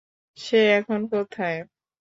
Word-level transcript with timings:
সে 0.37 0.59
এখন 0.77 0.99
কোথায়? 1.11 1.59